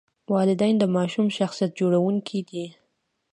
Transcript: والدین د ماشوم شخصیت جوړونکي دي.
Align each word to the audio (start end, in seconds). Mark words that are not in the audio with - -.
والدین 0.33 0.75
د 0.79 0.83
ماشوم 0.95 1.27
شخصیت 1.37 1.71
جوړونکي 1.79 2.39
دي. 2.49 2.65